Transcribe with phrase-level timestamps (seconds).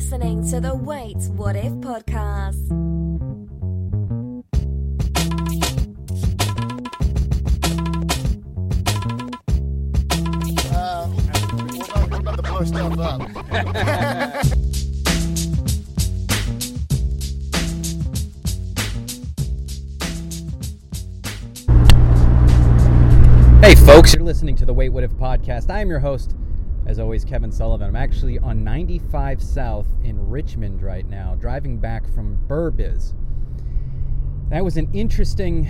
[0.00, 2.56] listening to the Wait What If podcast.
[23.62, 25.68] Hey, folks, you're listening to the Wait What If podcast.
[25.68, 26.34] I am your host,
[26.90, 27.86] as always, Kevin Sullivan.
[27.86, 33.14] I'm actually on 95 South in Richmond right now, driving back from Bourbiz.
[34.50, 35.68] That was an interesting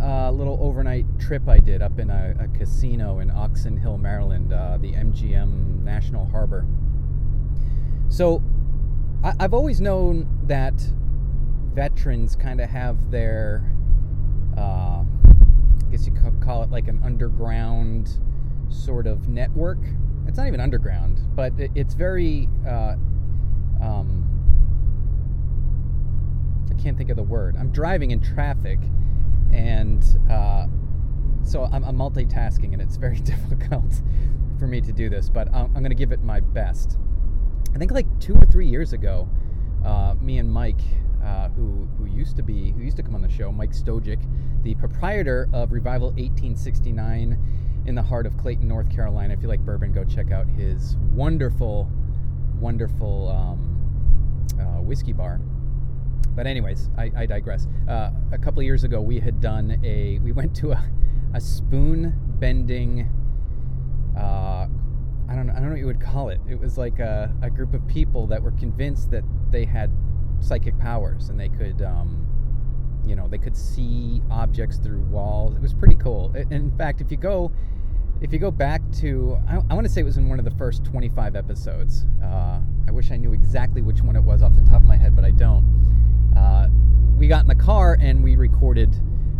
[0.00, 4.52] uh, little overnight trip I did up in a, a casino in Oxon Hill, Maryland,
[4.52, 6.64] uh, the MGM National Harbor.
[8.08, 8.40] So,
[9.24, 10.80] I, I've always known that
[11.74, 13.74] veterans kind of have their.
[14.56, 18.20] Uh, I guess you could call it like an underground
[18.68, 19.80] sort of network.
[20.26, 22.48] It's not even underground, but it, it's very.
[22.66, 22.94] Uh,
[23.82, 24.26] um,
[26.70, 27.56] I can't think of the word.
[27.58, 28.78] I'm driving in traffic,
[29.52, 30.66] and uh,
[31.42, 34.02] so I'm, I'm multitasking, and it's very difficult
[34.58, 35.28] for me to do this.
[35.28, 36.98] But I'm, I'm going to give it my best.
[37.74, 39.28] I think like two or three years ago,
[39.84, 40.80] uh, me and Mike,
[41.24, 44.20] uh, who who used to be who used to come on the show, Mike Stojic,
[44.62, 47.38] the proprietor of Revival 1869
[47.86, 49.34] in the heart of Clayton, North Carolina.
[49.34, 51.90] If you like bourbon, go check out his wonderful,
[52.58, 55.40] wonderful um, uh, whiskey bar.
[56.34, 57.66] But anyways, I, I digress.
[57.88, 60.90] Uh, a couple years ago, we had done a we went to a,
[61.34, 63.08] a spoon bending.
[64.16, 64.68] Uh,
[65.28, 65.52] I don't know.
[65.52, 66.40] I don't know what you would call it.
[66.48, 69.90] It was like a, a group of people that were convinced that they had
[70.40, 72.26] psychic powers and they could, um,
[73.06, 75.54] you know, they could see objects through walls.
[75.54, 76.34] It was pretty cool.
[76.50, 77.52] In fact, if you go,
[78.20, 80.44] if you go back to, I, I want to say it was in one of
[80.44, 82.06] the first 25 episodes.
[82.22, 84.96] Uh, I wish I knew exactly which one it was off the top of my
[84.96, 85.64] head, but I don't.
[86.36, 86.68] Uh,
[87.16, 88.94] we got in the car and we recorded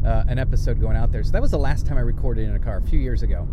[0.04, 1.22] uh, an episode going out there.
[1.22, 3.48] So that was the last time I recorded in a car a few years ago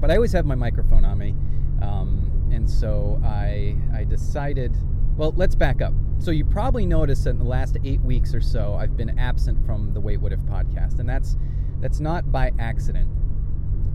[0.00, 1.34] but I always have my microphone on me,
[1.80, 4.76] um, and so I I decided.
[5.16, 5.94] Well, let's back up.
[6.18, 9.64] So you probably noticed that in the last eight weeks or so, I've been absent
[9.64, 11.36] from the Wait What If podcast, and that's
[11.80, 13.08] that's not by accident.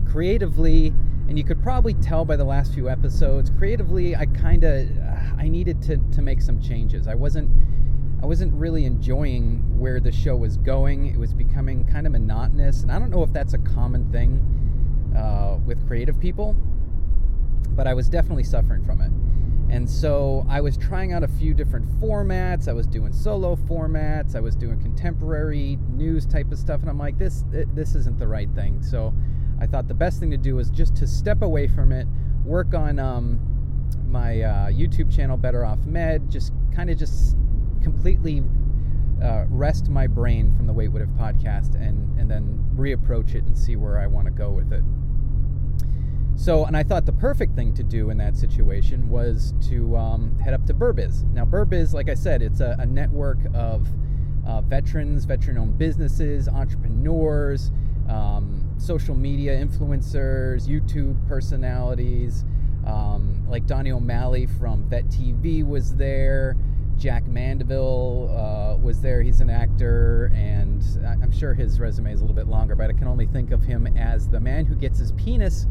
[0.08, 0.94] Creatively,
[1.28, 4.88] and you could probably tell by the last few episodes, creatively, I kind of
[5.36, 7.06] I needed to to make some changes.
[7.06, 7.50] I wasn't
[8.22, 11.06] I wasn't really enjoying where the show was going.
[11.06, 15.12] It was becoming kind of monotonous, and I don't know if that's a common thing
[15.14, 16.56] uh, with creative people,
[17.76, 19.10] but I was definitely suffering from it.
[19.70, 22.66] And so I was trying out a few different formats.
[22.66, 24.34] I was doing solo formats.
[24.34, 28.26] I was doing contemporary news type of stuff, and I'm like, this this isn't the
[28.26, 28.82] right thing.
[28.82, 29.14] So
[29.60, 32.08] I thought the best thing to do was just to step away from it,
[32.44, 33.40] work on um,
[34.06, 37.36] my uh, YouTube channel, Better Off Med, just kind of just
[37.82, 38.42] completely
[39.22, 43.44] uh, rest my brain from the Wait What If podcast and, and then reapproach it
[43.44, 44.82] and see where I want to go with it.
[46.40, 50.38] So, and I thought the perfect thing to do in that situation was to um,
[50.38, 51.22] head up to Bourbiz.
[51.34, 53.86] Now, Bourbiz, like I said, it's a, a network of
[54.46, 57.70] uh, veterans, veteran owned businesses, entrepreneurs,
[58.08, 62.46] um, social media influencers, YouTube personalities.
[62.86, 66.56] Um, like Donnie O'Malley from Vet TV was there.
[66.96, 69.20] Jack Mandeville uh, was there.
[69.20, 70.82] He's an actor, and
[71.22, 73.62] I'm sure his resume is a little bit longer, but I can only think of
[73.62, 75.66] him as the man who gets his penis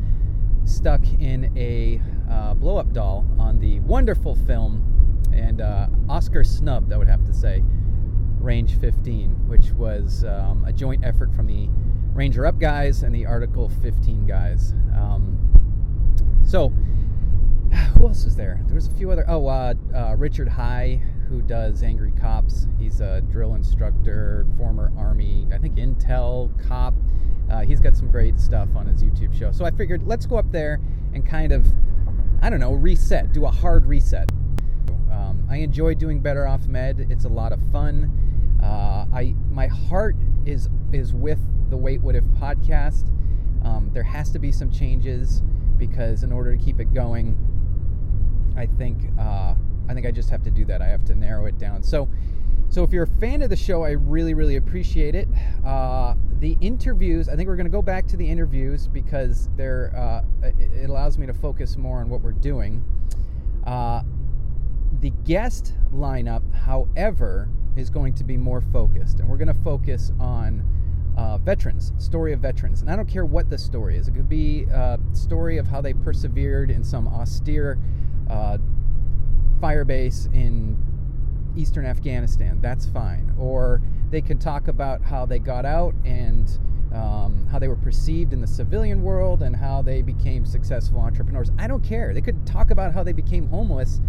[0.69, 1.99] stuck in a
[2.31, 4.85] uh, blow up doll on the wonderful film
[5.33, 7.63] and uh, Oscar snubbed, I would have to say,
[8.39, 11.69] Range 15, which was um, a joint effort from the
[12.13, 14.73] Ranger Up guys and the Article 15 guys.
[14.95, 15.37] Um,
[16.45, 16.69] so,
[17.95, 18.61] who else was there?
[18.65, 19.25] There was a few other.
[19.27, 22.67] Oh, uh, uh, Richard High, who does Angry Cops.
[22.79, 26.93] He's a drill instructor, former Army, I think Intel cop.
[27.49, 29.51] Uh, he's got some great stuff on his YouTube show.
[29.51, 30.79] So I figured let's go up there
[31.13, 31.65] and kind of,
[32.41, 34.31] I don't know, reset, do a hard reset.
[35.11, 37.07] Um, I enjoy doing Better Off Med.
[37.09, 38.57] It's a lot of fun.
[38.61, 40.15] Uh, I my heart
[40.45, 43.09] is is with the Wait What If podcast.
[43.63, 45.41] Um, there has to be some changes
[45.77, 47.37] because in order to keep it going,
[48.55, 49.55] I think uh,
[49.87, 50.81] I think I just have to do that.
[50.81, 51.81] I have to narrow it down.
[51.81, 52.09] So,
[52.69, 55.27] so if you're a fan of the show, I really really appreciate it.
[55.65, 59.93] Uh, the interviews, I think we're going to go back to the interviews because they're
[59.95, 62.83] uh, it allows me to focus more on what we're doing.
[63.65, 64.01] Uh,
[65.01, 70.11] the guest lineup, however, is going to be more focused, and we're going to focus
[70.19, 70.63] on
[71.17, 72.81] uh, veterans, story of veterans.
[72.81, 74.07] And I don't care what the story is.
[74.07, 77.77] It could be a story of how they persevered in some austere,
[78.29, 78.57] uh,
[79.59, 80.77] fire base in
[81.59, 82.59] eastern Afghanistan.
[82.61, 83.33] That's fine.
[83.37, 86.49] Or they can talk about how they got out and
[86.93, 91.51] um, how they were perceived in the civilian world and how they became successful entrepreneurs.
[91.59, 92.13] I don't care.
[92.13, 94.01] They could talk about how they became homeless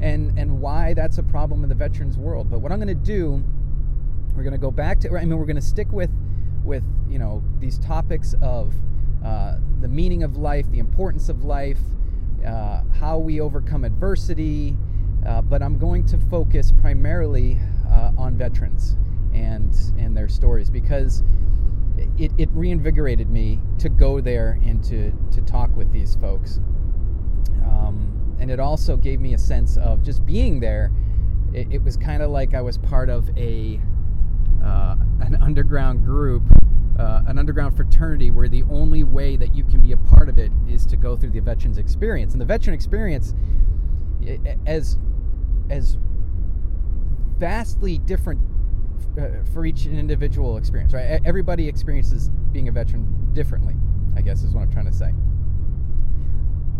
[0.00, 2.50] and and why that's a problem in the veterans world.
[2.50, 3.42] But what I'm going to do,
[4.36, 5.16] we're going to go back to.
[5.16, 6.10] I mean, we're going to stick with
[6.64, 8.74] with you know these topics of
[9.24, 11.80] uh, the meaning of life, the importance of life,
[12.46, 14.76] uh, how we overcome adversity.
[15.26, 17.60] Uh, but I'm going to focus primarily
[17.90, 18.96] uh, on veterans
[19.34, 21.22] and and their stories because
[22.16, 26.60] it, it reinvigorated me to go there and to, to talk with these folks.
[27.64, 30.92] Um, and it also gave me a sense of just being there.
[31.52, 33.80] It, it was kind of like I was part of a
[34.62, 36.42] uh, an underground group,
[36.98, 40.38] uh, an underground fraternity, where the only way that you can be a part of
[40.38, 42.32] it is to go through the veterans experience.
[42.32, 43.34] And the veteran experience,
[44.66, 44.98] as
[45.70, 45.96] as
[47.38, 48.40] vastly different
[49.18, 51.20] uh, for each individual experience, right?
[51.24, 53.74] Everybody experiences being a veteran differently,
[54.16, 55.12] I guess is what I'm trying to say.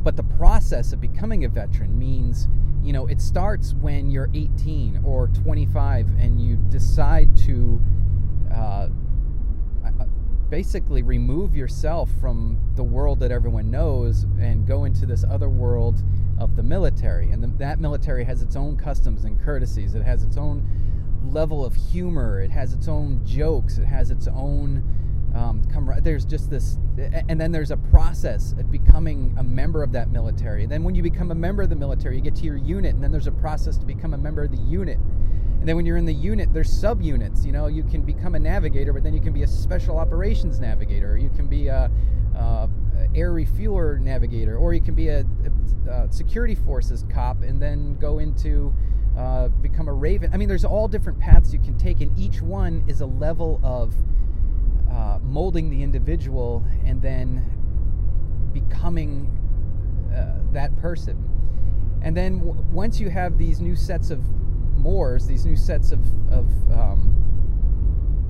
[0.02, 2.49] But the process of becoming a veteran means,
[2.82, 7.81] you know, it starts when you're 18 or 25 and you decide to
[8.52, 8.88] uh,
[9.85, 9.90] uh,
[10.49, 16.02] basically remove yourself from the world that everyone knows and go into this other world
[16.38, 17.31] of the military.
[17.31, 20.67] And the, that military has its own customs and courtesies, it has its own
[21.25, 22.40] level of humor.
[22.40, 23.79] It has its own jokes.
[23.79, 24.82] It has its own
[25.35, 25.62] um,
[26.02, 26.79] there's just this,
[27.29, 30.62] and then there's a process of becoming a member of that military.
[30.62, 32.94] And then when you become a member of the military, you get to your unit,
[32.94, 34.99] and then there's a process to become a member of the unit.
[34.99, 37.44] And then when you're in the unit, there's subunits.
[37.44, 40.61] You know, you can become a navigator, but then you can be a special operations
[40.61, 41.19] navigator.
[41.19, 41.90] You can be a,
[42.35, 42.69] a
[43.15, 45.25] air refueler navigator, or you can be a,
[45.91, 48.75] a, security forces cop, and then go into
[49.17, 50.31] uh, become a raven.
[50.33, 53.61] I mean, there's all different paths you can take, and each one is a level
[53.65, 53.95] of
[54.91, 57.45] uh, molding the individual and then
[58.53, 59.27] becoming
[60.15, 61.25] uh, that person.
[62.03, 64.21] And then w- once you have these new sets of
[64.77, 66.00] mores, these new sets of,
[66.31, 67.19] of um,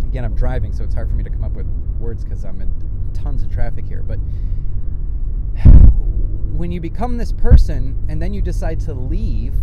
[0.06, 1.66] again, I'm driving, so it's hard for me to come up with
[1.98, 2.72] words because I'm in
[3.22, 4.02] tons of traffic here.
[4.02, 4.18] But
[6.58, 9.54] when you become this person and then you decide to leave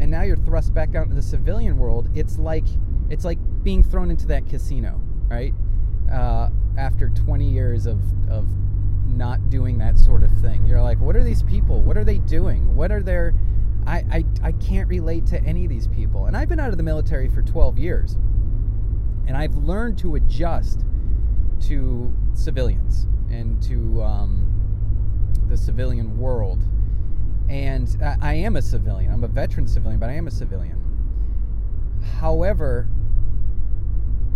[0.00, 2.66] and now you're thrust back out into the civilian world it's like
[3.08, 5.54] it's like being thrown into that casino right?
[6.12, 8.46] Uh, after 20 years of of
[9.06, 10.66] not doing that sort of thing.
[10.66, 11.80] You're like what are these people?
[11.82, 12.74] What are they doing?
[12.74, 13.34] What are their
[13.86, 16.26] I, I, I can't relate to any of these people.
[16.26, 18.16] And i've been out of the military for 12 years.
[19.26, 20.84] And i've learned to adjust
[21.68, 24.50] to civilians and to um,
[25.48, 26.62] the civilian world
[27.48, 29.12] and I, I am a civilian.
[29.12, 30.80] I'm a veteran civilian, but I am a civilian.
[32.18, 32.88] However,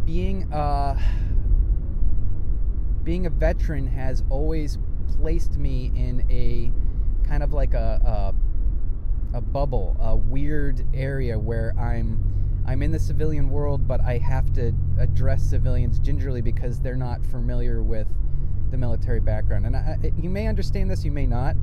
[0.05, 0.99] being a
[3.03, 4.79] being a veteran has always
[5.19, 6.71] placed me in a
[7.27, 8.35] kind of like a,
[9.33, 12.28] a, a bubble, a weird area where I'm
[12.69, 17.25] I'm in the civilian world, but I have to address civilians gingerly because they're not
[17.25, 18.07] familiar with
[18.71, 19.65] the military background.
[19.65, 21.57] And I, you may understand this, you may not.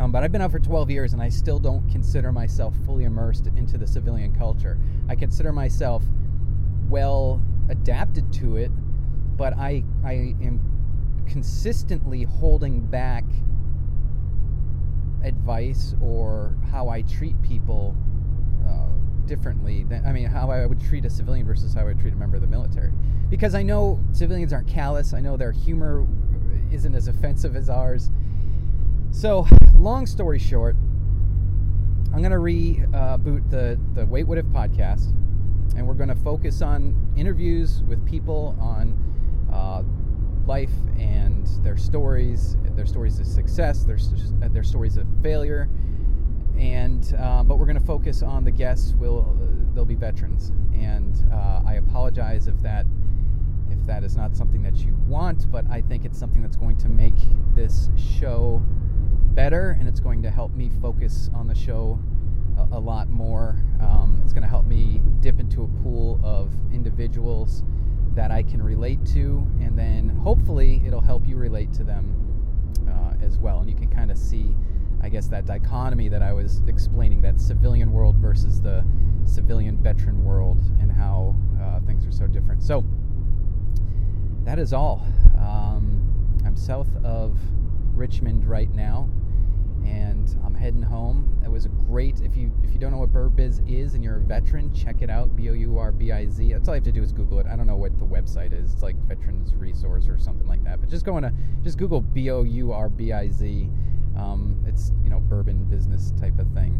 [0.00, 3.04] Um, but I've been out for 12 years and I still don't consider myself fully
[3.04, 4.80] immersed into the civilian culture.
[5.08, 6.02] I consider myself
[6.88, 8.72] well adapted to it,
[9.36, 10.60] but I, I am
[11.28, 13.22] consistently holding back
[15.22, 17.94] advice or how I treat people
[19.26, 22.14] differently than I mean how I would treat a civilian versus how I would treat
[22.14, 22.92] a member of the military
[23.28, 26.06] because I know civilians aren't callous I know their humor
[26.70, 28.10] isn't as offensive as ours
[29.12, 29.46] so,
[29.78, 30.74] long story short,
[32.14, 35.10] I'm going to reboot the, the Wait What If podcast,
[35.76, 38.96] and we're going to focus on interviews with people on
[39.52, 39.82] uh,
[40.46, 43.98] life and their stories, their stories of success, their,
[44.48, 45.68] their stories of failure.
[46.58, 48.94] And uh, but we're going to focus on the guests.
[48.94, 49.36] Will
[49.74, 52.86] they'll be veterans, and uh, I apologize if that
[53.70, 56.76] if that is not something that you want, but I think it's something that's going
[56.78, 57.14] to make
[57.54, 58.62] this show
[59.34, 61.98] better and it's going to help me focus on the show
[62.58, 63.56] a, a lot more.
[63.80, 67.64] Um, it's going to help me dip into a pool of individuals
[68.14, 72.14] that I can relate to, and then hopefully it'll help you relate to them
[72.86, 73.60] uh, as well.
[73.60, 74.54] And you can kind of see,
[75.02, 78.84] I guess, that dichotomy that I was explaining that civilian world versus the
[79.24, 82.62] civilian veteran world and how uh, things are so different.
[82.62, 82.84] So,
[84.44, 85.06] that is all.
[85.38, 87.38] Um, I'm south of
[87.94, 89.08] Richmond right now,
[89.84, 91.40] and I'm heading home.
[91.44, 92.20] It was a great.
[92.20, 95.10] If you if you don't know what Bourbiz is and you're a veteran, check it
[95.10, 95.34] out.
[95.36, 96.52] B O U R B I Z.
[96.52, 97.46] That's all you have to do is Google it.
[97.46, 98.72] I don't know what the website is.
[98.72, 100.80] It's like Veterans Resource or something like that.
[100.80, 101.32] But just go on to
[101.62, 103.68] just Google B O U R B I Z.
[104.16, 106.78] Um, it's you know bourbon business type of thing.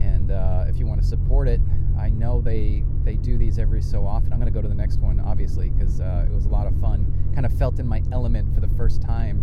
[0.00, 1.60] And uh, if you want to support it,
[1.98, 4.32] I know they they do these every so often.
[4.32, 6.66] I'm going to go to the next one, obviously, because uh, it was a lot
[6.66, 7.06] of fun.
[7.34, 9.42] Kind of felt in my element for the first time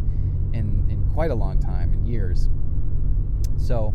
[0.53, 2.49] in in quite a long time, in years.
[3.57, 3.93] So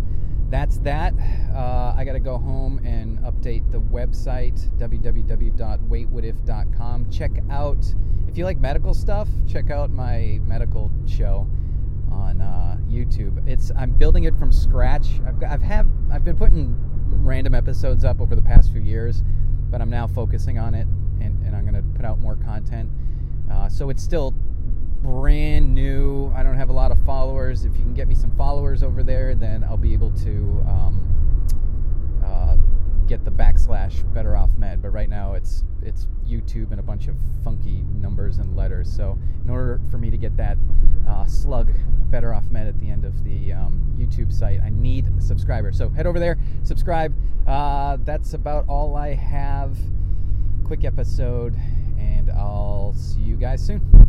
[0.50, 1.14] that's that.
[1.54, 7.10] Uh, I got to go home and update the website www.waitwhatif.com.
[7.10, 7.94] Check out
[8.26, 9.28] if you like medical stuff.
[9.46, 11.46] Check out my medical show
[12.10, 13.46] on uh, YouTube.
[13.48, 15.20] It's I'm building it from scratch.
[15.26, 16.76] I've got, I've have I've been putting
[17.24, 19.22] random episodes up over the past few years,
[19.70, 20.86] but I'm now focusing on it,
[21.20, 22.90] and, and I'm going to put out more content.
[23.50, 24.32] Uh, so it's still
[25.02, 26.32] brand new.
[26.34, 27.64] I don't have a lot of followers.
[27.64, 31.46] If you can get me some followers over there, then I'll be able to um,
[32.24, 32.56] uh,
[33.06, 34.82] get the backslash better off med.
[34.82, 38.92] But right now it's it's YouTube and a bunch of funky numbers and letters.
[38.92, 40.58] So in order for me to get that
[41.08, 41.72] uh, slug
[42.10, 45.76] better off med at the end of the um, YouTube site, I need subscribers.
[45.76, 47.14] So head over there, subscribe.
[47.46, 49.76] Uh, that's about all I have.
[50.64, 51.54] Quick episode,
[51.98, 54.07] and I'll see you guys soon.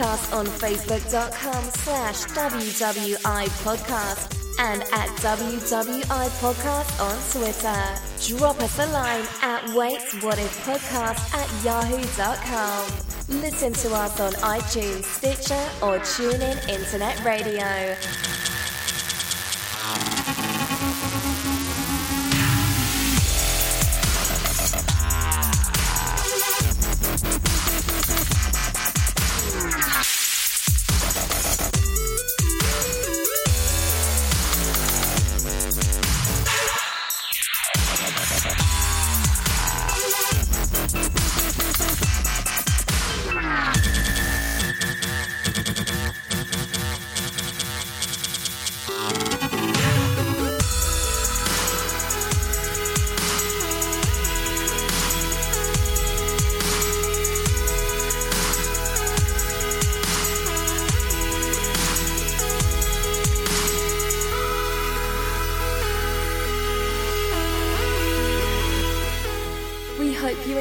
[0.00, 8.38] Us on facebook.com slash WWI podcast and at WWI podcast on Twitter.
[8.38, 13.40] Drop us a line at waits what if podcast at yahoo.com.
[13.40, 18.37] Listen to us on iTunes, Stitcher, or TuneIn Internet Radio.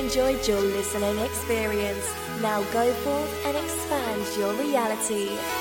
[0.08, 2.16] Enjoyed your listening experience.
[2.42, 5.57] Now go forth and expand your reality.